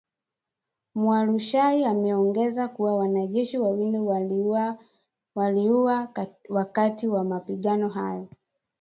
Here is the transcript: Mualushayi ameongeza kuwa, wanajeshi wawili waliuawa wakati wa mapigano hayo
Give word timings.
Mualushayi 0.95 1.85
ameongeza 1.85 2.67
kuwa, 2.67 2.97
wanajeshi 2.97 3.57
wawili 3.57 3.99
waliuawa 5.35 6.07
wakati 6.49 7.07
wa 7.07 7.23
mapigano 7.23 7.89
hayo 7.89 8.27